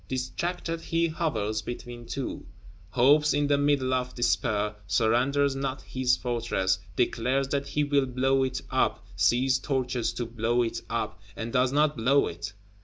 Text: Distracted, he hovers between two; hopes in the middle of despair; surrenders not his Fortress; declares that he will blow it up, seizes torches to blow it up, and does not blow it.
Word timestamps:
Distracted, 0.07 0.81
he 0.81 1.09
hovers 1.09 1.61
between 1.61 2.07
two; 2.07 2.47
hopes 2.89 3.35
in 3.35 3.45
the 3.45 3.57
middle 3.59 3.93
of 3.93 4.15
despair; 4.15 4.73
surrenders 4.87 5.55
not 5.55 5.83
his 5.83 6.17
Fortress; 6.17 6.79
declares 6.95 7.49
that 7.49 7.67
he 7.67 7.83
will 7.83 8.07
blow 8.07 8.41
it 8.41 8.63
up, 8.71 9.05
seizes 9.15 9.59
torches 9.59 10.11
to 10.13 10.25
blow 10.25 10.63
it 10.63 10.81
up, 10.89 11.21
and 11.35 11.53
does 11.53 11.71
not 11.71 11.95
blow 11.95 12.25
it. 12.25 12.51